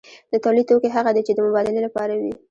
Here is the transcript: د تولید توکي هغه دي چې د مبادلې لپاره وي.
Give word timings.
د 0.31 0.33
تولید 0.43 0.65
توکي 0.69 0.89
هغه 0.97 1.11
دي 1.15 1.21
چې 1.27 1.33
د 1.33 1.39
مبادلې 1.47 1.81
لپاره 1.87 2.13
وي. 2.21 2.33